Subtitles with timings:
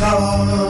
[0.00, 0.69] talk.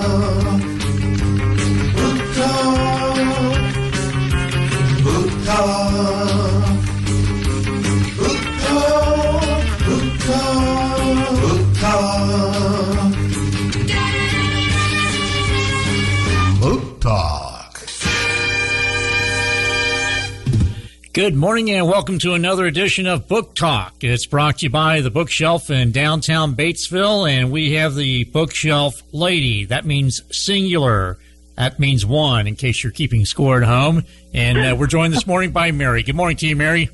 [21.21, 24.03] Good morning and welcome to another edition of Book Talk.
[24.03, 29.03] It's brought to you by the Bookshelf in downtown Batesville, and we have the Bookshelf
[29.13, 29.67] Lady.
[29.67, 31.19] That means singular.
[31.57, 34.05] That means one, in case you're keeping score at home.
[34.33, 36.03] And uh, we're joined this morning by Mary.
[36.03, 36.89] Good morning to you, Mary.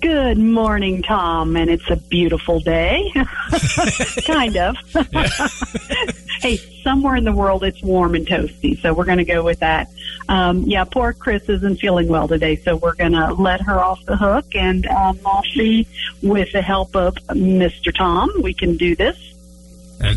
[0.00, 3.08] Good morning, Tom, and it's a beautiful day.
[4.26, 4.74] kind of.
[6.42, 9.60] hey, somewhere in the world it's warm and toasty, so we're going to go with
[9.60, 9.88] that.
[10.28, 14.04] Um, yeah, poor Chris isn't feeling well today, so we're going to let her off
[14.04, 15.86] the hook, and um, I'll see
[16.22, 17.94] with the help of Mr.
[17.96, 19.16] Tom, we can do this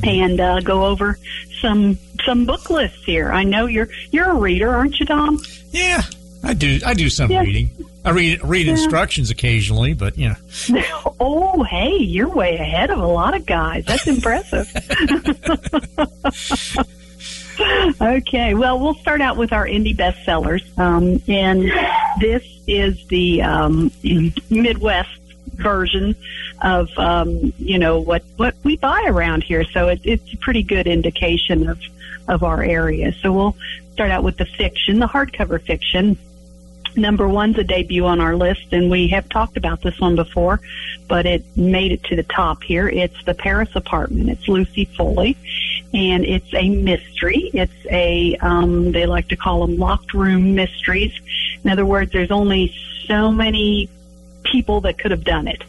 [0.04, 1.20] and uh, go over
[1.62, 3.32] some some book lists here.
[3.32, 5.40] I know you're you're a reader, aren't you, Tom?
[5.72, 6.02] Yeah,
[6.44, 6.80] I do.
[6.84, 7.42] I do some Yeah.
[7.42, 7.70] reading.
[8.06, 10.36] I read read instructions occasionally, but yeah.
[11.20, 13.86] oh, hey, you're way ahead of a lot of guys.
[13.86, 14.72] That's impressive.
[18.02, 20.64] okay, well, we'll start out with our indie bestsellers.
[20.78, 21.72] Um, and
[22.20, 23.92] this is the um,
[24.50, 25.20] Midwest
[25.54, 26.16] version
[26.62, 29.64] of, um, you know, what, what we buy around here.
[29.64, 31.80] So it, it's a pretty good indication of,
[32.28, 33.14] of our area.
[33.22, 33.56] So we'll
[33.94, 36.18] start out with the fiction, the hardcover fiction.
[36.98, 40.62] Number one's a debut on our list, and we have talked about this one before,
[41.08, 42.88] but it made it to the top here.
[42.88, 44.30] It's The Paris Apartment.
[44.30, 45.36] It's Lucy Foley,
[45.94, 47.52] and it's a mystery.
[47.54, 51.14] It's a, um, they like to call them locked room mysteries.
[51.64, 52.74] In other words, there's only
[53.08, 53.90] so many
[54.44, 55.64] people that could have done it.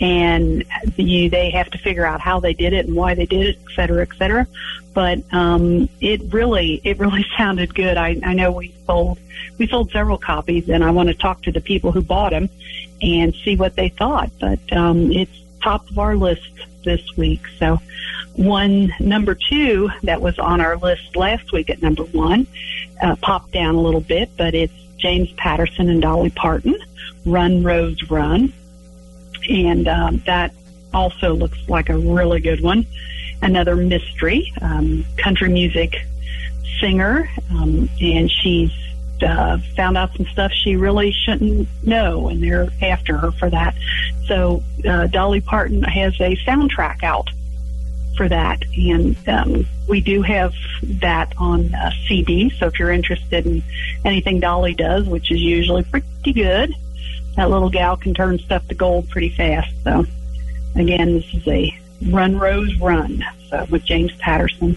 [0.00, 0.64] And
[0.96, 3.58] you, they have to figure out how they did it and why they did it,
[3.68, 4.46] et cetera, et cetera.
[4.94, 7.96] But um, it really, it really sounded good.
[7.96, 9.18] I, I know we sold,
[9.58, 12.48] we sold several copies, and I want to talk to the people who bought them
[13.02, 14.30] and see what they thought.
[14.40, 15.32] But um, it's
[15.62, 16.50] top of our list
[16.84, 17.42] this week.
[17.58, 17.80] So,
[18.34, 22.46] one number two that was on our list last week at number one
[23.02, 26.76] uh, popped down a little bit, but it's James Patterson and Dolly Parton,
[27.24, 28.52] Run Rose Run,
[29.48, 30.52] and um, that
[30.92, 32.86] also looks like a really good one.
[33.42, 35.94] Another mystery, um, country music
[36.80, 38.72] singer, um, and she's
[39.22, 43.74] uh, found out some stuff she really shouldn't know, and they're after her for that.
[44.26, 47.28] So uh, Dolly Parton has a soundtrack out
[48.16, 52.50] for that, and um, we do have that on uh, CD.
[52.50, 53.62] So if you're interested in
[54.04, 56.74] anything Dolly does, which is usually pretty good,
[57.38, 59.72] that little gal can turn stuff to gold pretty fast.
[59.84, 60.04] So
[60.74, 61.72] again, this is a
[62.10, 64.76] Run Rose Run so with James Patterson.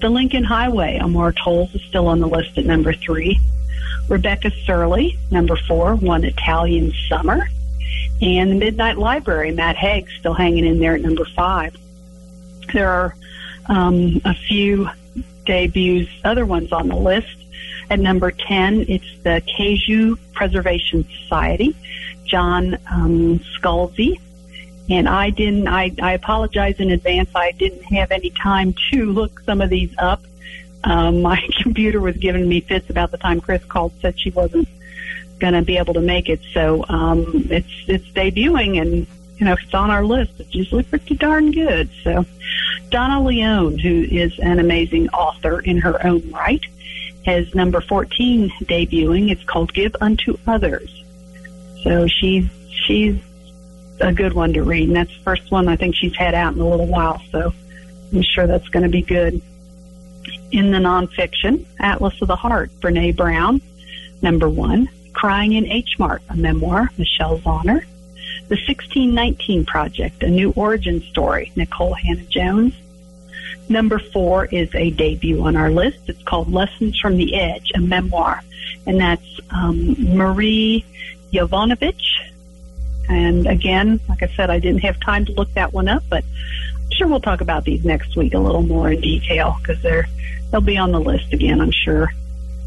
[0.00, 3.40] The Lincoln Highway, Amor Towles is still on the list at number three.
[4.08, 7.48] Rebecca Serle, number four, One Italian Summer.
[8.20, 11.76] And the Midnight Library, Matt Haig, still hanging in there at number five.
[12.72, 13.16] There are
[13.66, 14.88] um, a few
[15.46, 17.41] debuts, other ones on the list.
[17.92, 21.76] At number 10, it's the Kaiju Preservation Society,
[22.24, 24.18] John um, Scalzi.
[24.88, 27.28] And I didn't, I, I apologize in advance.
[27.34, 30.22] I didn't have any time to look some of these up.
[30.84, 34.68] Um, my computer was giving me fits about the time Chris called, said she wasn't
[35.38, 36.40] going to be able to make it.
[36.54, 40.32] So um, it's it's debuting, and you know it's on our list.
[40.38, 41.90] It's usually pretty darn good.
[42.02, 42.24] So
[42.88, 46.62] Donna Leone, who is an amazing author in her own right,
[47.24, 49.30] has number 14 debuting.
[49.30, 51.04] It's called Give Unto Others.
[51.82, 52.48] So she's
[52.86, 53.16] she's
[54.00, 56.54] a good one to read, and that's the first one I think she's had out
[56.54, 57.20] in a little while.
[57.30, 57.52] So
[58.12, 59.40] I'm sure that's going to be good.
[60.50, 63.60] In the nonfiction, Atlas of the Heart, Brene Brown,
[64.20, 64.88] number one.
[65.12, 67.84] Crying in H Mart, a memoir, Michelle Zauner.
[68.48, 72.74] The 1619 Project, a new origin story, Nikole Hannah Jones.
[73.72, 76.00] Number four is a debut on our list.
[76.06, 78.42] It's called Lessons from the Edge, a memoir,
[78.86, 80.84] and that's um, Marie
[81.32, 81.98] Jovanovic.
[83.08, 86.22] And again, like I said, I didn't have time to look that one up, but
[86.84, 90.06] I'm sure we'll talk about these next week a little more in detail because they're
[90.50, 92.12] they'll be on the list again, I'm sure.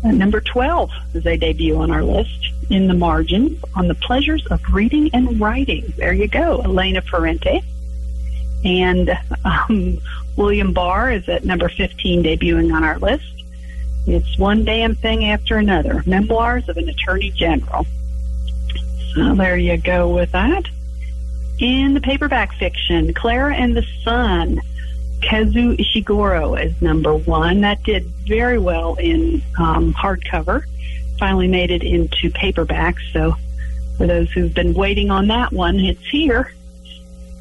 [0.03, 4.43] And number 12 is a debut on our list in the margins on the pleasures
[4.47, 5.93] of reading and writing.
[5.97, 7.61] There you go, Elena Ferrante.
[8.63, 9.15] And
[9.45, 9.99] um,
[10.35, 13.43] William Barr is at number 15, debuting on our list.
[14.07, 16.03] It's one damn thing after another.
[16.05, 17.85] Memoirs of an Attorney General.
[19.13, 20.65] So there you go with that.
[21.59, 24.59] In the paperback fiction, Clara and the Sun.
[25.21, 27.61] Kazuo Ishiguro as number one.
[27.61, 30.63] That did very well in um, hardcover.
[31.17, 32.97] Finally made it into paperback.
[33.11, 33.35] So
[33.97, 36.53] for those who've been waiting on that one, it's here.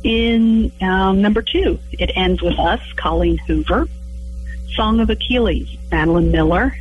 [0.04, 3.88] In um, number two, it ends with us, Colleen Hoover.
[4.74, 6.76] Song of Achilles, Madeline Miller.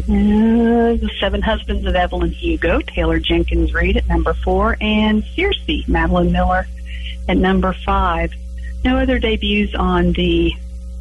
[0.00, 5.88] Uh, the Seven Husbands of Evelyn Hugo, Taylor Jenkins Reid at number four, and Circe,
[5.88, 6.66] Madeline Miller
[7.28, 8.32] at number five.
[8.84, 10.52] No other debuts on the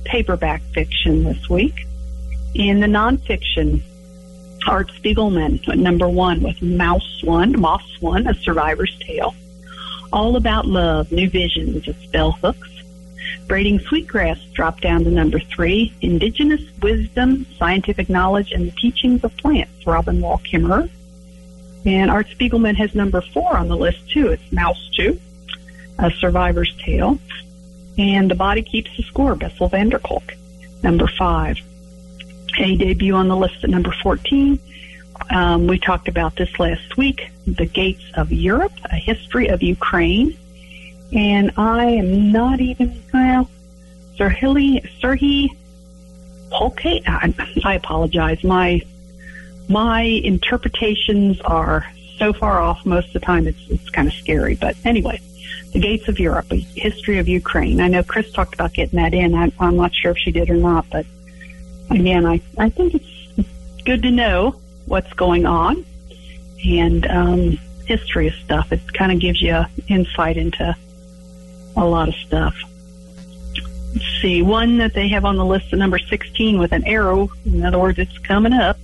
[0.06, 1.86] paperback fiction this week.
[2.54, 3.81] In the nonfiction,
[4.68, 9.33] Art Spiegelman at number one with Maus One, Moss One, A Survivor's Tale.
[10.11, 12.69] All About Love, New Visions of Bell Hooks.
[13.47, 15.94] Braiding Sweetgrass dropped down to number three.
[16.01, 20.89] Indigenous Wisdom, Scientific Knowledge, and the Teachings of Plants, Robin Wall Kimmerer.
[21.85, 24.27] And Art Spiegelman has number four on the list, too.
[24.29, 25.19] It's Maus 2,
[26.00, 27.19] A Survivor's Tale.
[27.97, 30.33] And The Body Keeps the Score, Bessel van der Kolk,
[30.83, 31.57] number five.
[32.57, 34.59] A debut on the list at number 14.
[35.31, 40.37] Um, we talked about this last week, The Gates of Europe, A History of Ukraine
[41.13, 43.49] and I am not even well.
[44.15, 45.49] Serhili Serhi
[46.51, 47.01] Polke.
[47.07, 48.43] I, I apologize.
[48.43, 48.81] My
[49.67, 51.85] my interpretations are
[52.17, 53.47] so far off most of the time.
[53.47, 54.55] It's it's kind of scary.
[54.55, 55.19] But anyway,
[55.73, 57.79] the gates of Europe, a history of Ukraine.
[57.81, 59.33] I know Chris talked about getting that in.
[59.33, 61.05] I, I'm not sure if she did or not, but
[61.89, 63.45] again, I I think it's
[63.85, 65.85] good to know what's going on
[66.65, 68.71] and um, history of stuff.
[68.71, 70.75] It kind of gives you insight into
[71.75, 72.56] a lot of stuff.
[73.94, 77.29] Let's see, one that they have on the list of number 16 with an arrow.
[77.45, 78.77] In other words, it's coming up.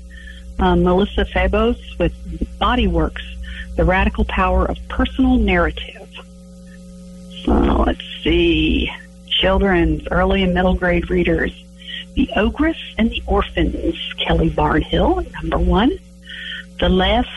[0.58, 2.14] Um, Melissa Febos with
[2.58, 3.24] Body Works,
[3.76, 6.08] The Radical Power of Personal Narrative.
[7.44, 7.52] So
[7.86, 8.92] let's see.
[9.28, 11.52] Children's early and middle grade readers.
[12.16, 13.96] The Ogress and the Orphans,
[14.26, 15.92] Kelly Barnhill, number one.
[16.80, 17.30] The Last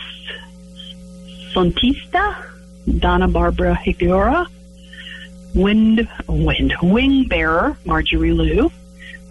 [1.53, 2.45] Sontista,
[2.99, 4.47] Donna Barbara Higuera.
[5.55, 8.71] Wind, Wind, Wing Bearer, Marjorie Liu.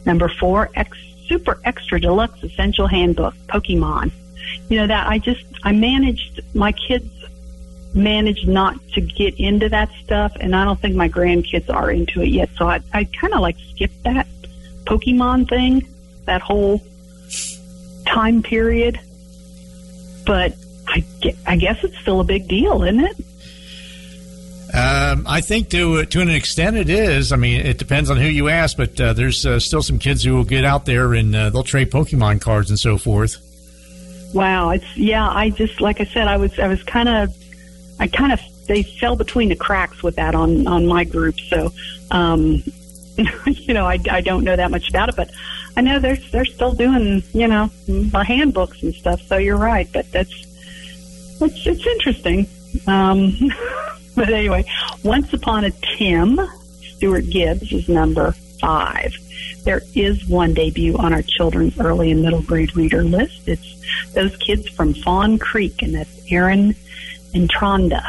[0.05, 0.97] Number four, X,
[1.29, 4.11] Super Extra Deluxe Essential Handbook, Pokemon.
[4.69, 7.11] You know that I just I managed my kids
[7.94, 12.23] managed not to get into that stuff, and I don't think my grandkids are into
[12.23, 12.49] it yet.
[12.56, 14.26] So I I kind of like skipped that
[14.85, 15.87] Pokemon thing,
[16.25, 16.82] that whole
[18.06, 18.99] time period.
[20.26, 20.55] But
[20.88, 21.05] I
[21.46, 23.17] I guess it's still a big deal, isn't it?
[24.75, 27.32] Um, I think to to an extent it is.
[27.32, 30.23] I mean, it depends on who you ask, but uh, there's uh, still some kids
[30.23, 33.37] who will get out there and uh, they'll trade Pokemon cards and so forth.
[34.35, 35.26] Wow, it's yeah.
[35.26, 37.34] I just like I said, I was I was kind of,
[37.99, 41.41] I kind of they fell between the cracks with that on on my group.
[41.41, 41.73] So,
[42.11, 42.62] um,
[43.46, 45.31] you know, I, I don't know that much about it, but
[45.79, 47.70] I know they're they're still doing you know
[48.12, 49.23] handbooks and stuff.
[49.23, 50.46] So you're right, but that's
[51.40, 52.49] it's it's interesting.
[52.87, 53.35] Um,
[54.14, 54.64] but anyway,
[55.02, 56.40] Once Upon a Tim,
[56.81, 59.14] Stuart Gibbs is number five.
[59.64, 63.49] There is one debut on our children's early and middle grade reader list.
[63.49, 66.75] It's those kids from Fawn Creek, and that's Aaron
[67.35, 68.02] and Tronda.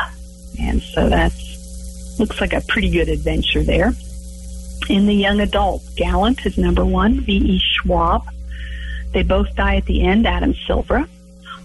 [0.59, 3.93] And so that's looks like a pretty good adventure there.
[4.89, 7.59] In the young adult, Gallant is number one, V.E.
[7.59, 8.23] Schwab.
[9.13, 11.07] They both die at the end, Adam Silver.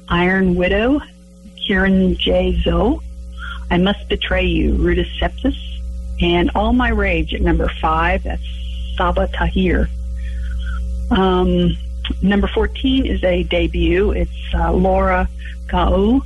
[0.08, 1.00] Iron Widow,
[1.66, 2.60] Kieran J.
[2.62, 3.00] Zoe.
[3.70, 5.58] I Must Betray You, Ruta Sepetys,
[6.20, 8.22] and All My Rage at number five.
[8.22, 8.42] That's
[8.96, 9.88] Sabaa Tahir.
[11.10, 11.76] Um,
[12.22, 14.12] number 14 is a debut.
[14.12, 15.28] It's uh, Laura
[15.68, 16.22] Gao.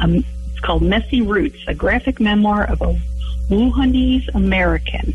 [0.00, 3.00] Um, it's called Messy Roots, a graphic memoir of a
[3.48, 5.14] Wuhanese American.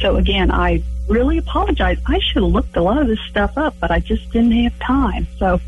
[0.00, 1.98] So again, I really apologize.
[2.06, 4.78] I should have looked a lot of this stuff up, but I just didn't have
[4.78, 5.26] time.
[5.38, 5.60] So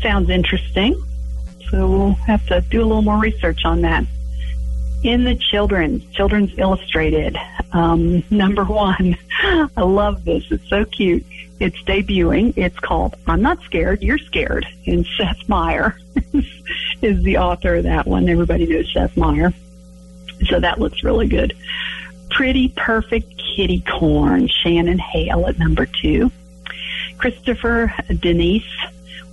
[0.00, 1.00] sounds interesting.
[1.70, 4.04] So we'll have to do a little more research on that.
[5.02, 7.36] In the children's children's illustrated
[7.72, 9.16] um, number one.
[9.42, 10.44] I love this.
[10.50, 11.24] It's so cute.
[11.60, 12.54] It's debuting.
[12.56, 15.98] It's called i'm not scared you're scared and seth meyer
[17.02, 18.28] is the author of that one.
[18.28, 19.52] Everybody knows seth meyer.
[20.46, 21.56] So that looks really good.
[22.30, 26.30] Pretty perfect kitty corn shannon hale at number two.
[27.18, 28.62] Christopher denise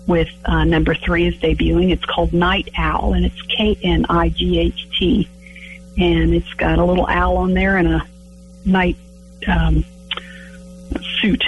[0.08, 1.92] with uh, number three is debuting.
[1.92, 5.30] It's called Night Owl, and it's K N I G H T
[5.98, 8.08] and it's got a little owl on there and a
[8.66, 8.98] night
[9.48, 9.86] um,
[11.22, 11.44] suit.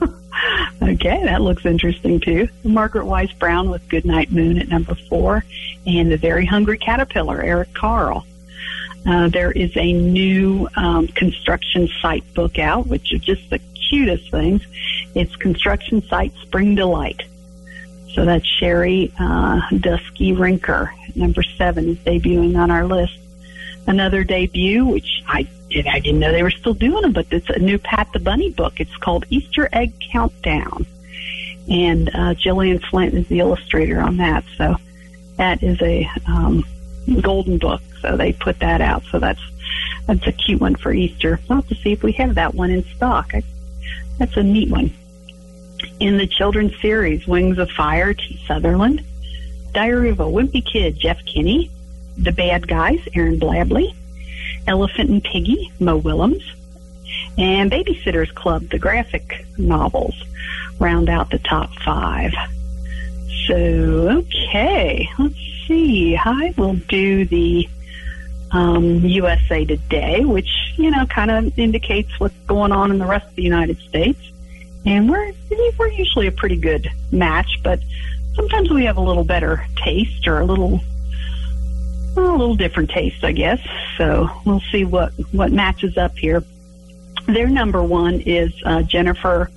[0.82, 2.48] okay, that looks interesting too.
[2.62, 5.44] Margaret Wise Brown with Good Night Moon at number four,
[5.86, 8.26] and the Very Hungry Caterpillar, Eric Carle.
[9.06, 13.58] Uh, there is a new um, construction site book out, which are just the
[13.88, 14.62] cutest things.
[15.14, 17.22] It's Construction Site Spring Delight.
[18.14, 20.90] So that's Sherri uh, Duskey Rinker.
[21.14, 23.18] Number seven is debuting on our list.
[23.86, 27.48] Another debut, which I did, I didn't know they were still doing them, but it's
[27.50, 28.80] a new Pat the Bunny book.
[28.80, 30.86] It's called Easter Egg Countdown.
[31.68, 34.44] And uh, Gillian Flint is the illustrator on that.
[34.56, 34.76] So
[35.36, 36.64] that is a um,
[37.20, 37.82] golden book.
[38.00, 39.04] So they put that out.
[39.10, 39.40] So that's
[40.06, 41.38] that's a cute one for Easter.
[41.50, 43.34] I'll have to see if we have that one in stock.
[43.34, 43.42] I,
[44.18, 44.92] that's a neat one.
[46.00, 48.40] In the children's series, Wings of Fire, T.
[48.46, 49.04] Sutherland,
[49.72, 51.70] Diary of a Wimpy Kid, Jeff Kinney,
[52.16, 53.94] The Bad Guys, Aaron Blabey,
[54.68, 56.42] Elephant and Piggy, Mo Willems,
[57.36, 60.14] and Babysitter's Club, the graphic novels,
[60.78, 62.32] round out the top five.
[63.46, 65.34] So, okay, let's
[65.66, 66.16] see.
[66.16, 67.68] I will do the
[68.52, 73.28] um, USA Today, which, you know, kind of indicates what's going on in the rest
[73.28, 74.20] of the United States.
[74.86, 75.32] And we're,
[75.78, 77.80] we're usually a pretty good match, but
[78.34, 80.80] sometimes we have a little better taste or a little
[82.16, 83.60] a little different taste, I guess.
[83.96, 86.42] So we'll see what what matches up here.
[87.26, 89.50] Their number one is uh, Jennifer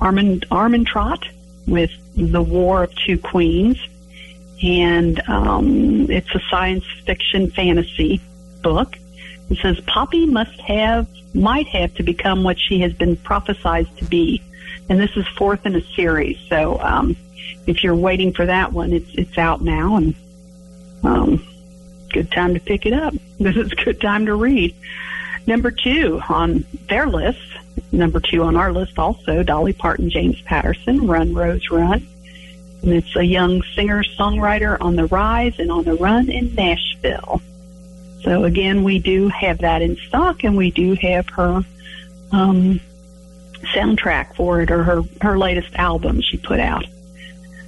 [0.00, 1.24] Armand Armentrout
[1.66, 3.78] with The War of Two Queens,
[4.62, 8.20] and um, it's a science fiction fantasy
[8.62, 8.96] book.
[9.50, 14.04] It says Poppy must have might have to become what she has been prophesied to
[14.04, 14.42] be,
[14.88, 16.38] and this is fourth in a series.
[16.48, 17.16] So um,
[17.66, 20.14] if you're waiting for that one, it's it's out now, and
[21.02, 21.46] um,
[22.12, 24.74] good time to pick it up it's a good time to read.
[25.46, 27.40] Number two on their list,
[27.92, 32.06] number two on our list also, Dolly Parton, James Patterson, Run Rose Run.
[32.82, 37.42] And it's a young singer songwriter on the rise and on the run in Nashville.
[38.22, 41.62] So again, we do have that in stock, and we do have her
[42.32, 42.80] um,
[43.74, 46.84] soundtrack for it, or her her latest album she put out.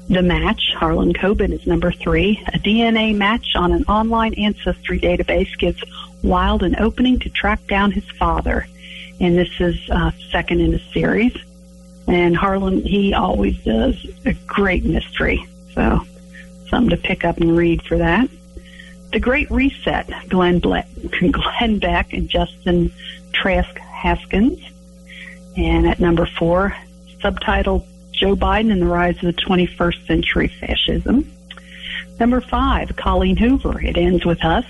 [0.08, 2.42] The Match, Harlan Coben is number three.
[2.54, 5.82] A DNA match on an online ancestry database gives
[6.22, 8.66] Wild an opening to track down his father.
[9.20, 11.36] And this is uh, second in a series.
[12.06, 15.46] And Harlan, he always does a great mystery.
[15.74, 16.00] So
[16.68, 18.28] something to pick up and read for that.
[19.12, 20.84] The Great Reset, Glenn, Ble-
[21.30, 22.92] Glenn Beck and Justin
[23.32, 24.60] Trask Haskins.
[25.58, 26.74] And at number four,
[27.20, 31.28] subtitled Joe Biden and the Rise of the 21st Century Fascism.
[32.20, 33.80] Number five, Colleen Hoover.
[33.80, 34.64] It ends with us.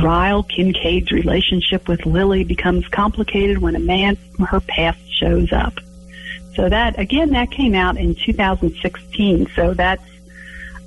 [0.00, 5.74] Ryle Kincaid's relationship with Lily becomes complicated when a man from her past shows up.
[6.54, 9.48] So that, again, that came out in 2016.
[9.56, 10.02] So that's,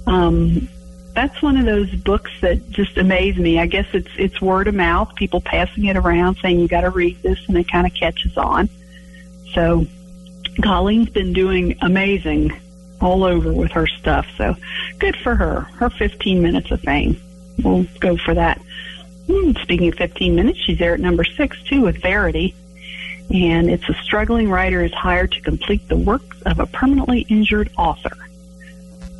[0.07, 0.69] um,
[1.13, 3.59] that's one of those books that just amaze me.
[3.59, 6.89] I guess it's, it's word of mouth, people passing it around saying you got to
[6.89, 8.69] read this and it kind of catches on.
[9.53, 9.85] So
[10.61, 12.51] Colleen's been doing amazing
[12.99, 14.25] all over with her stuff.
[14.37, 14.55] So
[14.97, 15.61] good for her.
[15.61, 17.21] Her 15 minutes of fame.
[17.63, 18.59] We'll go for that.
[19.27, 22.55] Hmm, speaking of 15 minutes, she's there at number six too with Verity.
[23.33, 27.71] And it's a struggling writer is hired to complete the works of a permanently injured
[27.77, 28.17] author.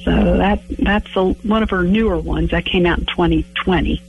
[0.04, 4.02] So that that's a, one of her newer ones that came out in 2020.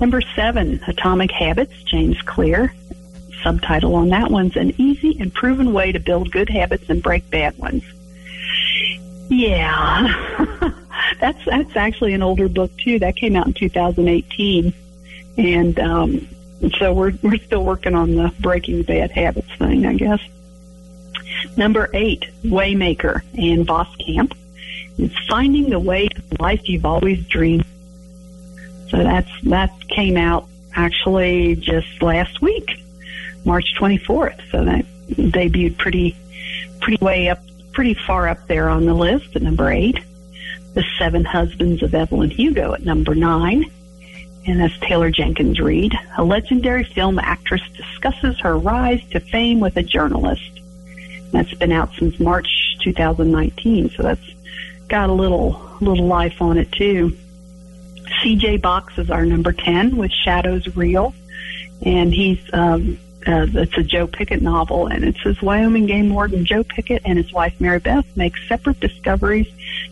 [0.00, 2.72] Number seven, Atomic Habits, James Clear
[3.42, 7.30] subtitle on that one's An Easy and Proven Way to Build Good Habits and Break
[7.30, 7.84] Bad Ones.
[9.28, 10.72] Yeah.
[11.20, 12.98] that's that's actually an older book too.
[12.98, 14.74] That came out in 2018.
[15.38, 16.28] And um
[16.78, 20.20] so we're we're still working on the breaking bad habits thing, I guess.
[21.56, 24.32] Number 8, Waymaker Ann Voskamp.
[24.98, 27.64] It's finding the way to life you've always dreamed.
[28.88, 32.82] So that's that came out actually just last week.
[33.44, 34.40] March 24th.
[34.50, 36.16] So that debuted pretty,
[36.80, 37.40] pretty way up,
[37.72, 40.00] pretty far up there on the list at number eight.
[40.74, 43.64] The Seven Husbands of Evelyn Hugo at number nine.
[44.46, 45.94] And that's Taylor Jenkins Reid.
[46.18, 50.60] A legendary film actress discusses her rise to fame with a journalist.
[51.32, 54.20] That's been out since March 2019, so that's
[54.88, 57.16] got a little little life on it too.
[58.22, 61.14] CJ Box is our number 10 with Shadows Reel.
[61.82, 66.46] And he's um, uh, it's a Joe Pickett novel, and it says Wyoming game warden
[66.46, 69.48] Joe Pickett and his wife Mary Beth make separate discoveries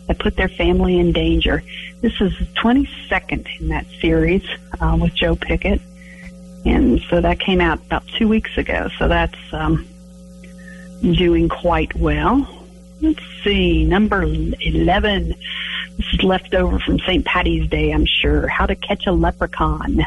[0.07, 1.61] that put their family in danger.
[1.99, 4.43] This is the 22nd in that series
[4.79, 5.81] uh, with Joe Pickett,
[6.65, 8.89] and so that came out about two weeks ago.
[8.97, 9.85] So that's um,
[11.01, 12.47] doing quite well.
[13.05, 17.23] Let's see, number 11, this is left over from St.
[17.23, 18.47] Patty's Day, I'm sure.
[18.47, 20.03] How to Catch a Leprechaun.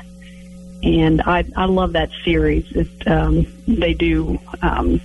[0.82, 2.66] And I, I love that series.
[2.72, 5.00] It, um, they do, um,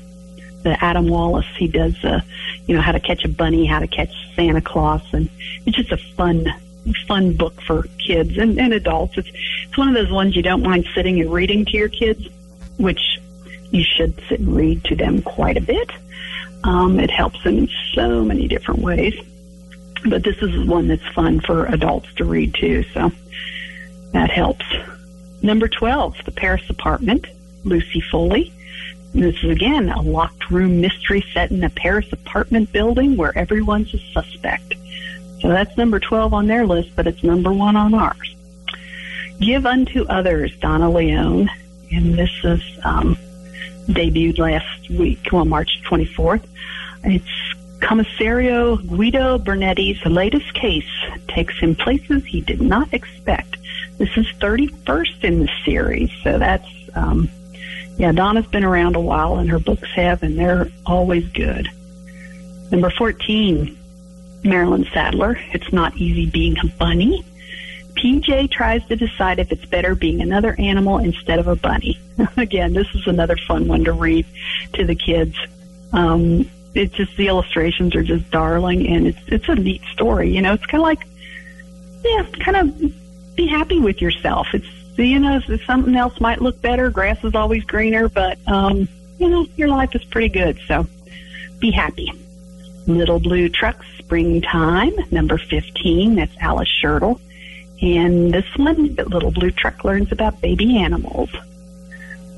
[0.63, 2.21] the Adam Wallace, he does, uh,
[2.65, 5.03] you know, how to catch a bunny, how to catch Santa Claus.
[5.13, 5.29] And
[5.67, 6.47] it's just a fun,
[7.07, 9.19] fun book for kids and, and adults.
[9.19, 9.29] It's,
[9.67, 12.27] it's one of those ones you don't mind sitting and reading to your kids,
[12.77, 13.19] which
[13.69, 15.91] you should sit and read to them quite a bit.
[16.63, 19.13] Um, it helps them in so many different ways.
[20.05, 23.11] But this is one that's fun for adults to read too, so
[24.11, 24.65] that helps.
[25.41, 27.27] Number 12, The Paris Apartment,
[27.63, 28.53] Lucy Foley.
[29.13, 33.93] This is again a locked room mystery set in a Paris apartment building where everyone's
[33.93, 34.73] a suspect.
[35.39, 38.35] So that's number 12 on their list, but it's number one on ours.
[39.39, 41.49] Give Unto Others, Donna Leone.
[41.91, 43.17] And this is um,
[43.87, 46.43] debuted last week, well, March 24th.
[47.03, 47.25] It's
[47.79, 50.89] Commissario Guido Brunetti's latest case
[51.27, 53.57] takes him places he did not expect.
[53.97, 57.29] This is 31st in the series, so that's, um,
[57.97, 61.69] yeah, Donna's been around a while and her books have, and they're always good.
[62.71, 63.77] Number 14,
[64.43, 65.37] Marilyn Sadler.
[65.51, 67.23] It's not easy being a bunny.
[67.95, 71.99] PJ tries to decide if it's better being another animal instead of a bunny.
[72.37, 74.25] Again, this is another fun one to read
[74.73, 75.37] to the kids.
[75.91, 80.31] Um, it's just the illustrations are just darling, and it's it's a neat story.
[80.31, 81.07] You know, it's kind of like,
[82.03, 84.47] yeah, kind of be happy with yourself.
[84.53, 86.89] It's you know, something else might look better.
[86.89, 90.59] Grass is always greener, but um, you know, your life is pretty good.
[90.67, 90.87] So
[91.59, 92.11] be happy.
[92.87, 96.15] Little Blue Trucks, Springtime, number 15.
[96.15, 97.19] That's Alice Schertle.
[97.83, 101.29] And this one, Little Blue Truck learns about baby animals.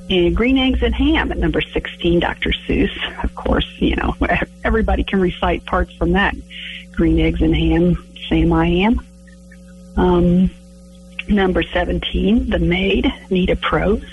[0.09, 2.49] And Green Eggs and Ham at number 16, Dr.
[2.49, 3.23] Seuss.
[3.23, 4.15] Of course, you know,
[4.63, 6.35] everybody can recite parts from that.
[6.93, 7.95] Green Eggs and Ham,
[8.27, 8.99] Sam I Am.
[9.97, 10.49] Um,
[11.27, 14.03] number 17, The Maid, Nita Prose.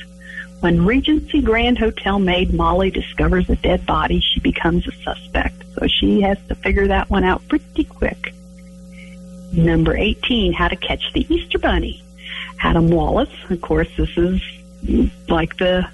[0.61, 5.65] When Regency Grand Hotel maid Molly discovers a dead body, she becomes a suspect.
[5.79, 8.35] So she has to figure that one out pretty quick.
[9.53, 12.03] Number 18, How to Catch the Easter Bunny.
[12.61, 13.33] Adam Wallace.
[13.51, 14.41] Of course, this is
[15.29, 15.87] like the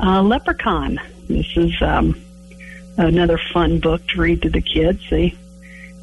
[0.00, 0.98] uh, Leprechaun.
[1.28, 2.20] This is um,
[2.96, 5.00] another fun book to read to the kids.
[5.08, 5.36] See,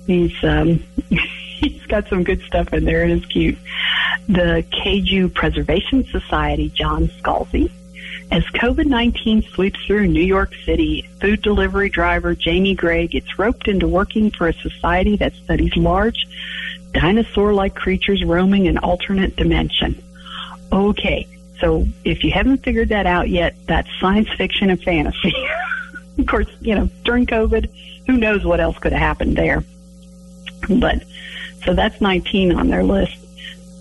[0.07, 3.57] he's um, he's got some good stuff in there, and it's cute.
[4.27, 7.71] The Kaiju Preservation Society, John Scalzi.
[8.31, 13.67] As COVID 19 sweeps through New York City, food delivery driver Jamie Gray gets roped
[13.67, 16.25] into working for a society that studies large,
[16.95, 20.01] dinosaur like creatures roaming an alternate dimension.
[20.71, 21.27] Okay,
[21.59, 25.33] so if you haven't figured that out yet, that's science fiction and fantasy.
[26.17, 27.69] of course, you know, during COVID,
[28.07, 29.63] who knows what else could have happened there.
[30.69, 31.03] But
[31.65, 33.17] so that's 19 on their list.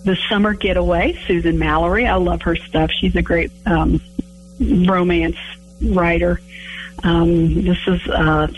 [0.05, 2.07] The Summer Getaway, Susan Mallery.
[2.07, 2.90] I love her stuff.
[2.90, 4.00] She's a great um,
[4.61, 5.37] romance
[5.81, 6.40] writer.
[7.02, 8.48] Um, this is a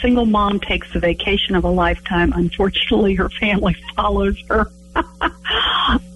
[0.00, 2.32] single mom takes a vacation of a lifetime.
[2.32, 4.70] Unfortunately, her family follows her.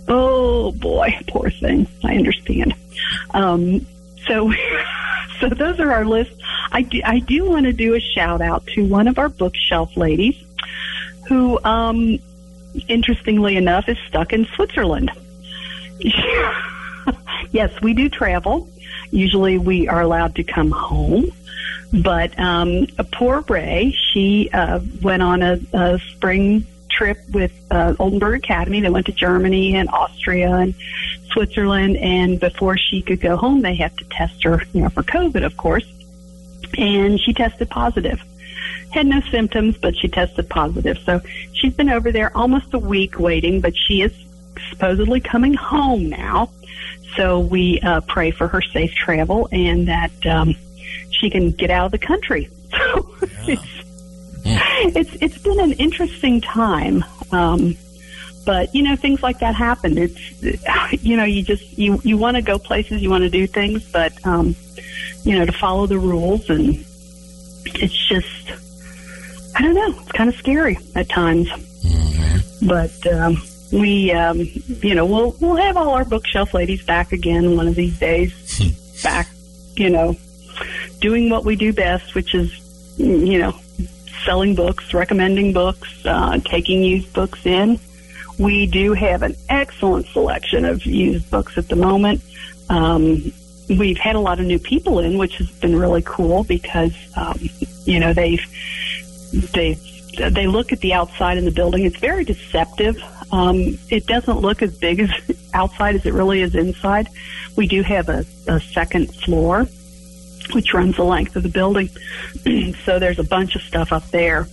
[0.08, 1.86] oh boy, poor thing.
[2.04, 2.74] I understand.
[3.30, 3.86] Um,
[4.26, 4.52] so,
[5.40, 6.34] so those are our lists.
[6.72, 9.96] I do, I do want to do a shout out to one of our bookshelf
[9.96, 10.36] ladies
[11.28, 12.18] who, um,
[12.88, 15.10] interestingly enough, is stuck in Switzerland.
[17.50, 18.68] yes, we do travel.
[19.14, 21.30] Usually we are allowed to come home.
[21.92, 28.42] But um, poor Ray, she uh, went on a, a spring trip with uh, Oldenburg
[28.42, 28.80] Academy.
[28.80, 30.74] They went to Germany and Austria and
[31.30, 35.04] Switzerland, and before she could go home, they have to test her, you know, for
[35.04, 35.86] COVID, of course.
[36.76, 38.20] And she tested positive.
[38.90, 40.98] Had no symptoms, but she tested positive.
[41.04, 41.20] So
[41.52, 44.12] she's been over there almost a week waiting, but she is
[44.70, 46.50] supposedly coming home now.
[47.16, 50.54] So we uh, pray for her safe travel and that um,
[51.10, 52.50] she can get out of the country.
[52.74, 54.60] So yeah.
[54.80, 57.04] it's, it's it's been an interesting time.
[57.30, 57.76] Um,
[58.44, 59.96] but you know things like that happen.
[59.96, 60.42] It's
[61.04, 63.90] you know you just you you want to go places, you want to do things,
[63.90, 64.56] but um,
[65.22, 66.84] you know to follow the rules, and
[67.64, 68.50] it's just
[69.56, 70.00] I don't know.
[70.00, 72.66] It's kind of scary at times, mm-hmm.
[72.66, 73.06] but.
[73.06, 73.36] Um,
[73.74, 74.38] we, um,
[74.82, 79.02] you know, we'll we'll have all our bookshelf ladies back again one of these days.
[79.02, 79.28] back,
[79.74, 80.16] you know,
[81.00, 82.52] doing what we do best, which is,
[82.96, 83.52] you know,
[84.24, 87.80] selling books, recommending books, uh, taking used books in.
[88.38, 92.22] We do have an excellent selection of used books at the moment.
[92.68, 93.32] Um,
[93.68, 97.38] we've had a lot of new people in, which has been really cool because, um,
[97.84, 98.44] you know, they've
[99.52, 99.80] they've
[100.16, 101.84] they look at the outside in the building.
[101.84, 103.02] It's very deceptive.
[103.32, 105.10] Um, it doesn't look as big as
[105.54, 107.08] outside as it really is inside.
[107.56, 109.66] We do have a, a second floor,
[110.52, 111.88] which runs the length of the building.
[112.84, 114.48] so there's a bunch of stuff up there,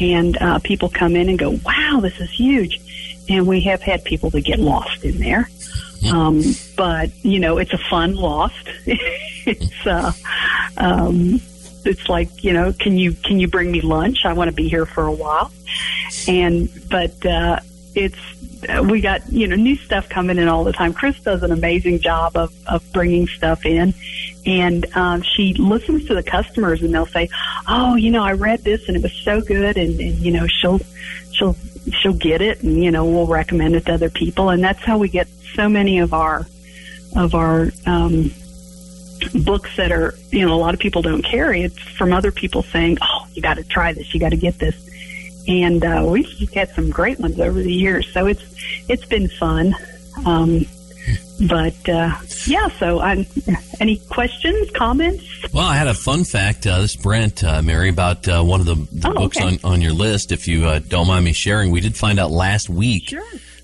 [0.00, 2.80] and uh, people come in and go, "Wow, this is huge."
[3.28, 5.48] And we have had people that get lost in there.
[6.10, 6.42] Um,
[6.76, 8.68] but you know, it's a fun lost.
[8.86, 10.12] it's uh,
[10.76, 11.40] um,
[11.84, 14.24] it's like you know, can you can you bring me lunch?
[14.24, 15.52] I want to be here for a while.
[16.26, 17.60] And but uh,
[17.94, 18.18] it's
[18.84, 20.92] we got you know new stuff coming in all the time.
[20.92, 23.94] Chris does an amazing job of of bringing stuff in,
[24.46, 27.28] and um, she listens to the customers and they'll say,
[27.66, 30.46] "Oh, you know, I read this and it was so good," and, and you know
[30.46, 30.80] she'll
[31.32, 31.56] she'll
[31.92, 34.98] she'll get it and you know we'll recommend it to other people, and that's how
[34.98, 36.46] we get so many of our
[37.16, 38.30] of our um,
[39.44, 41.62] books that are you know a lot of people don't carry.
[41.62, 44.14] It's from other people saying, "Oh, you got to try this.
[44.14, 44.91] You got to get this."
[45.48, 48.42] And uh, we've had some great ones over the years, so it's
[48.88, 49.74] it's been fun.
[50.24, 50.66] Um,
[51.48, 52.12] but uh,
[52.46, 53.26] yeah, so I'm,
[53.80, 55.24] any questions, comments?
[55.52, 56.66] Well, I had a fun fact.
[56.66, 59.58] Uh, this is Brent, uh, Mary, about uh, one of the, the Oh, books okay.
[59.64, 60.30] on, on your list.
[60.30, 63.22] If you uh, don't mind me sharing, we did find out last week Sure.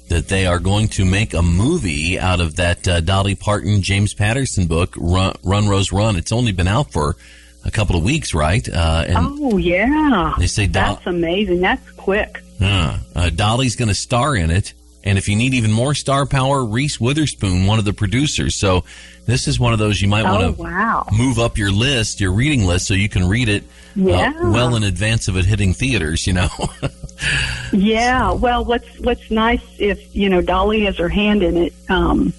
[0.08, 4.14] that they are going to make a movie out of that uh, Dolly Parton, James
[4.14, 6.16] Patterson book, Run, Run Rose Run.
[6.16, 7.16] It's only been out for
[7.64, 8.66] a couple of weeks, right?
[8.68, 11.60] Uh, and Oh yeah, they say Dol- that's amazing.
[11.60, 12.42] That's quick.
[12.60, 14.74] uh, uh, Dolly's going to star in it.
[15.04, 18.56] And if you need even more star power, Reese Witherspoon, one of the producers.
[18.56, 18.84] So
[19.26, 21.06] this is one of those you might Oh want to wow.
[21.12, 24.32] move up your list, your reading list, so you can read it Yeah.
[24.36, 26.26] uh, well in advance of it hitting theaters.
[26.26, 26.48] You know,
[27.72, 28.32] Yeah.
[28.32, 32.32] Well, what's what's nice if you know Dolly has her hand in it, um,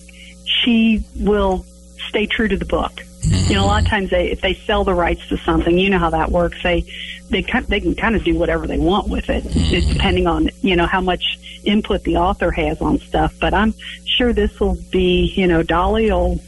[0.46, 1.66] she will
[2.10, 3.02] stay true to the book.
[3.22, 5.90] You know, a lot of times they if they sell the rights to something, you
[5.90, 6.62] know how that works.
[6.64, 6.86] They
[7.30, 9.94] they they can kind of do whatever they want with it, it's mm-hmm.
[9.94, 13.34] depending on you know how much input the author has on stuff.
[13.40, 13.74] But I'm
[14.06, 16.40] sure this will be you know Dolly will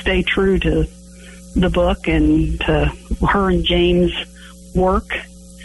[0.00, 0.86] stay true to
[1.56, 2.92] the book and to
[3.28, 4.12] her and James'
[4.74, 5.08] work.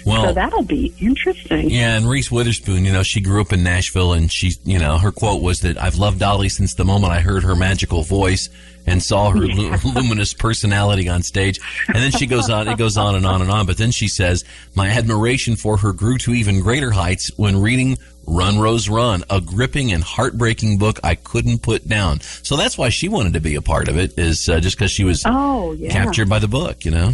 [0.09, 1.69] Well, so that'll be interesting.
[1.69, 4.97] Yeah, and Reese Witherspoon, you know, she grew up in Nashville, and she, you know,
[4.97, 8.49] her quote was that I've loved Dolly since the moment I heard her magical voice
[8.87, 11.59] and saw her lu- luminous personality on stage.
[11.87, 13.65] And then she goes on, it goes on and on and on.
[13.67, 14.43] But then she says,
[14.73, 19.41] my admiration for her grew to even greater heights when reading Run Rose Run, a
[19.41, 22.21] gripping and heartbreaking book I couldn't put down.
[22.21, 24.91] So that's why she wanted to be a part of it, is uh, just because
[24.91, 25.91] she was Oh yeah.
[25.91, 27.11] captured by the book, you know?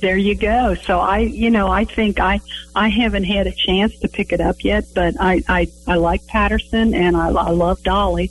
[0.00, 0.74] There you go.
[0.74, 2.40] So I, you know, I think I,
[2.74, 6.24] I haven't had a chance to pick it up yet, but I, I, I like
[6.26, 8.30] Patterson and I, I love Dolly.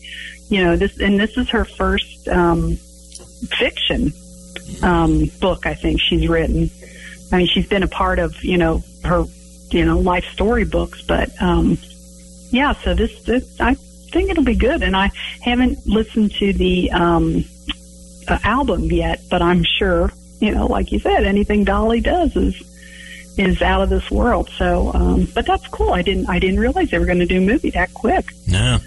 [0.50, 2.78] You know, this, and this is her first, um,
[3.50, 4.14] fiction,
[4.82, 6.70] um, book I think she's written.
[7.34, 9.26] I mean, she's been a part of, you know, her,
[9.70, 11.78] you know, life story books, but, um,
[12.50, 14.84] yeah, so this, this, I think it'll be good.
[14.84, 17.44] And I haven't listened to the, um,
[18.30, 22.62] uh, album yet, but I'm sure, you know, like you said, anything Dolly does is
[23.38, 24.50] is out of this world.
[24.58, 25.94] So, um, but that's cool.
[25.94, 28.26] I didn't I didn't realize they were going to do a movie that quick.
[28.46, 28.80] Yeah.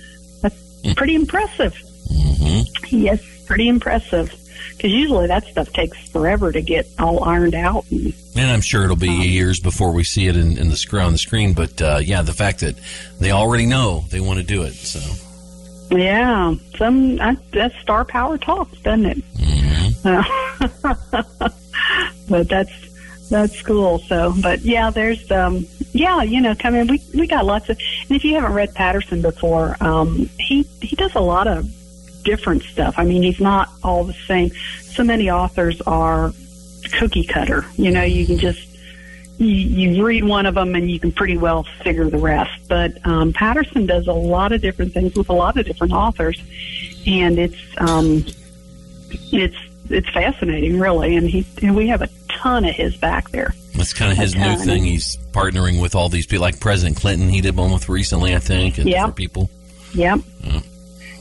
[0.42, 0.56] That's
[0.96, 1.74] pretty impressive.
[2.12, 4.34] hmm Yes, pretty impressive.
[4.76, 7.84] Because usually that stuff takes forever to get all ironed out.
[7.90, 11.02] And, And I'm sure it'll be years before we see it in, in the screen
[11.04, 11.52] on the screen.
[11.52, 12.76] But uh, yeah, the fact that
[13.20, 14.72] they already know they want to do it.
[14.72, 15.00] So
[15.96, 19.18] yeah, some that, that's star power talks, doesn't it?
[22.28, 22.72] but that's
[23.30, 24.00] that's cool.
[24.00, 26.88] So, but yeah, there's um, yeah, you know, come in.
[26.88, 30.96] We we got lots of, and if you haven't read Patterson before, um, he he
[30.96, 31.68] does a lot of
[32.24, 32.94] different stuff.
[32.98, 34.50] I mean, he's not all the same.
[34.82, 36.32] So many authors are
[36.92, 37.64] cookie cutter.
[37.76, 38.66] You know, you can just
[39.38, 42.68] you, you read one of them and you can pretty well figure the rest.
[42.68, 46.42] But um, Patterson does a lot of different things with a lot of different authors,
[47.06, 48.24] and it's um,
[49.32, 49.56] it's
[49.90, 51.16] it's fascinating, really.
[51.16, 53.54] And he and we have a ton of his back there.
[53.74, 54.84] that's kind of his new thing.
[54.84, 57.28] He's partnering with all these people, like President Clinton.
[57.28, 59.08] He did one with recently, I think, and Yeah.
[59.10, 59.50] people.
[59.94, 60.20] Yep.
[60.42, 60.60] Yeah.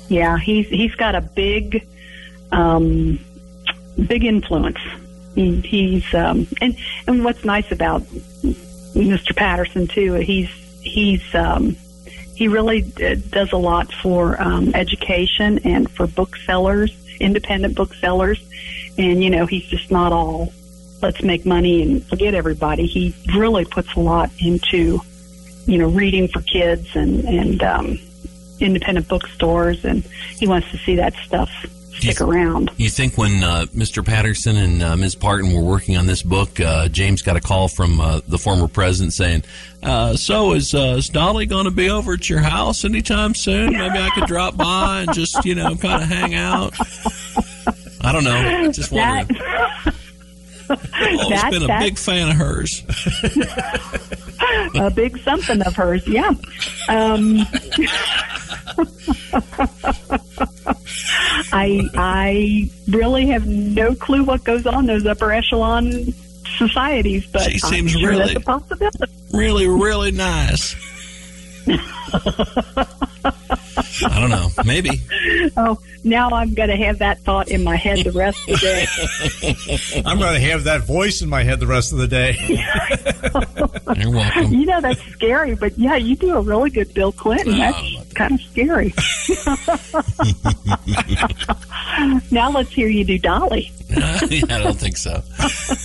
[0.07, 1.87] Yeah, he's he's got a big,
[2.51, 3.19] um,
[4.07, 4.77] big influence.
[5.35, 6.75] He, he's um, and
[7.07, 8.01] and what's nice about
[8.95, 9.35] Mr.
[9.35, 10.49] Patterson too, he's
[10.81, 11.75] he's um,
[12.35, 18.39] he really uh, does a lot for um, education and for booksellers, independent booksellers,
[18.99, 20.53] and you know he's just not all
[21.01, 22.85] let's make money and forget everybody.
[22.85, 24.99] He really puts a lot into
[25.65, 27.99] you know reading for kids and and um,
[28.59, 31.49] independent bookstores, and he wants to see that stuff
[31.99, 32.71] stick th- around.
[32.77, 34.05] You think when uh, Mr.
[34.05, 35.15] Patterson and uh, Ms.
[35.15, 38.67] Parton were working on this book, uh, James got a call from uh, the former
[38.67, 39.43] president saying,
[39.83, 43.71] uh, "So is, uh, is Dolly going to be over at your house anytime soon?
[43.71, 46.73] Maybe I could drop by and just you know kind of hang out."
[48.09, 48.71] I don't know.
[48.71, 49.27] Just wondering.
[49.27, 49.93] That,
[50.71, 52.83] I've always that- been a that- big fan of hers.
[54.75, 56.31] a big something of hers, yeah.
[56.87, 57.39] Um,
[61.51, 65.91] I I really have no clue what goes on those upper echelon
[66.57, 68.97] societies, but She seems sure really- that's a possibility.
[69.33, 70.75] Really, really nice.
[74.05, 74.49] I don't know.
[74.65, 75.01] Maybe.
[75.57, 79.83] Oh, now I'm going to have that thought in my head the rest of the
[79.93, 80.03] day.
[80.05, 82.37] I'm going to have that voice in my head the rest of the day.
[83.97, 84.53] You're welcome.
[84.53, 87.57] You know that's scary, but yeah, you do a really good Bill Clinton.
[87.57, 88.93] That's kind of scary.
[92.31, 93.71] now let's hear you do Dolly.
[93.91, 95.23] I don't think so.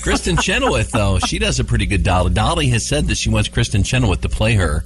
[0.05, 2.33] Kristin Chenoweth, though, she does a pretty good Dolly.
[2.33, 4.85] Dolly has said that she wants Kristin Chenoweth to play her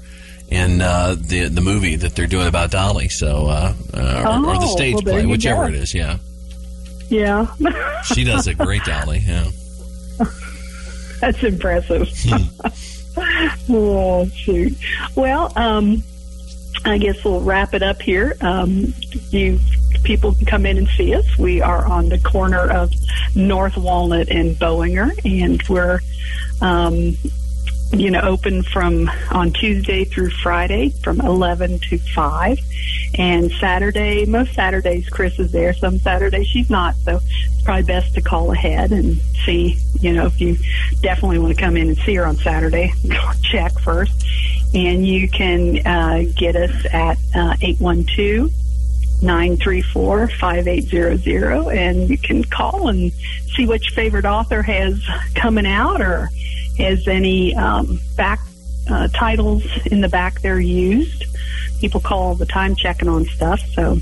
[0.50, 3.08] in uh, the the movie that they're doing about Dolly.
[3.08, 5.68] So, uh, uh, or, or the Oh, stage well, play, whichever go.
[5.68, 5.94] it is.
[5.94, 6.18] Yeah,
[7.08, 7.46] Yeah,
[8.04, 9.22] she does a great Dolly.
[9.26, 9.46] Yeah.
[11.20, 12.08] that's impressive.
[12.24, 13.22] Hmm.
[13.70, 14.72] oh shoot.
[15.14, 16.02] Well, um,
[16.84, 18.36] I guess we'll wrap it up here.
[18.40, 18.94] Um,
[19.30, 19.58] you
[20.04, 21.26] people can come in and see us.
[21.38, 22.90] We are on the corner of
[23.34, 26.00] North Walnut and Bowinger, and we're
[26.60, 27.16] um,
[27.92, 32.58] you know open from on Tuesday through Friday from eleven to five,
[33.14, 35.72] and Saturday most Saturdays Chris is there.
[35.72, 39.78] Some Saturdays she's not, so it's probably best to call ahead and see.
[40.00, 40.56] You know if you
[41.00, 42.92] definitely want to come in and see her on Saturday,
[43.42, 44.24] check first,
[44.74, 47.18] and you can uh, get us at
[48.14, 48.50] two.
[49.18, 53.10] 934-5800 and you can call and
[53.56, 56.30] see which favorite author has coming out or
[56.78, 58.40] has any um, back
[58.90, 61.24] uh, titles in the back they're used.
[61.80, 63.98] People call all the time checking on stuff, so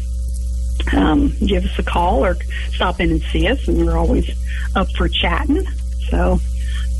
[0.97, 2.37] um, give us a call or
[2.73, 4.31] stop in and see us, and we're always
[4.75, 5.65] up for chatting.
[6.11, 6.39] So,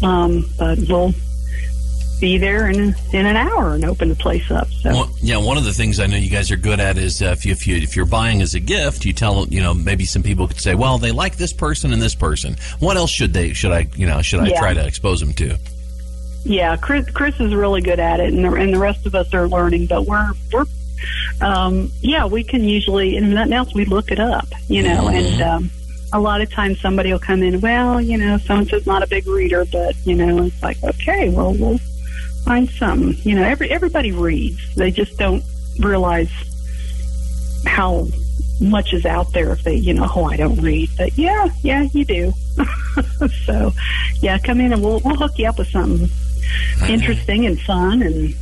[0.03, 1.15] um, but we'll
[2.21, 4.69] be there in in an hour and open the place up.
[4.69, 4.91] So.
[4.91, 7.27] Well, yeah, one of the things I know you guys are good at is uh,
[7.27, 10.05] if you, if you if you're buying as a gift, you tell you know maybe
[10.05, 12.57] some people could say, well, they like this person and this person.
[12.79, 14.59] What else should they should I you know should I Yeah.
[14.61, 15.59] try to expose them to?
[16.45, 19.35] Yeah, Chris Chris is really good at it, and the, and the rest of us
[19.35, 19.87] are learning.
[19.87, 20.65] But we're we're
[21.43, 23.75] um, yeah, we can usually and nothing else.
[23.75, 25.71] We look it up, you know, and um,
[26.13, 27.61] a lot of times somebody will come in.
[27.61, 30.83] Well, you know, so and so's not a big reader, but you know, it's like
[30.85, 31.79] okay, well, we'll
[32.47, 33.15] find something.
[33.29, 34.75] You know, every everybody reads.
[34.77, 35.45] They just don't
[35.81, 36.31] realize
[37.67, 38.07] how
[38.61, 40.89] much is out there if they, you know, oh, I don't read.
[40.97, 42.33] But yeah, yeah, you do.
[43.45, 43.73] so,
[44.23, 46.09] yeah, come in and we'll we'll hook you up with something
[46.89, 48.35] interesting and fun, and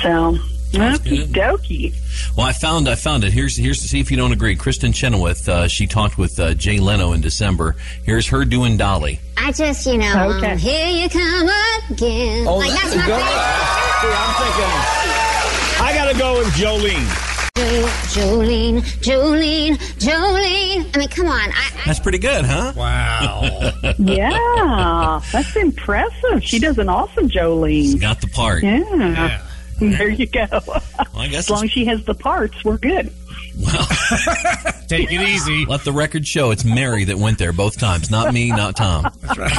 [0.00, 0.38] so
[0.80, 1.32] okie good.
[1.32, 1.94] dokie.
[2.36, 3.32] Well, I found I found it.
[3.32, 4.56] Here's here's to see if you don't agree.
[4.56, 7.76] Kristin Chenoweth, uh, she talked with uh, Jay Leno in December.
[8.04, 9.20] Here's her doing Dolly.
[9.36, 10.52] I just, you know, Okay.
[10.52, 11.48] um, here you come
[11.90, 12.46] again.
[12.46, 13.22] Oh, like, that's that's my good.
[13.22, 14.02] favorite.
[14.02, 15.84] See, I'm thinking.
[15.84, 17.28] I gotta go with Jolene.
[17.54, 20.90] Jolene, Jolene, Jolene.
[20.94, 21.50] I mean, come on.
[21.50, 22.72] I, I, That's pretty good, huh?
[22.76, 23.70] Wow.
[23.98, 26.42] Yeah, that's impressive.
[26.42, 28.00] She does an awesome Jolene.
[28.00, 28.62] Got the part.
[28.62, 28.78] Yeah.
[28.94, 29.42] Yeah.
[29.98, 30.46] There you go.
[30.50, 30.82] Well,
[31.16, 33.12] I guess As long as she has the parts, we're good.
[33.58, 33.86] well,
[34.88, 35.66] Take it easy.
[35.68, 39.10] let the record show it's Mary that went there both times, not me, not Tom.
[39.22, 39.52] That's right.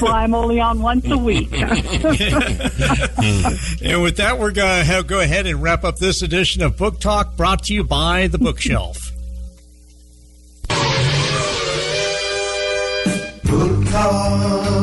[0.00, 1.52] why I'm only on once a week.
[1.52, 1.68] And
[4.02, 7.36] with that, we're going to go ahead and wrap up this edition of Book Talk
[7.36, 9.12] brought to you by The Bookshelf.
[13.44, 14.77] Book Talk.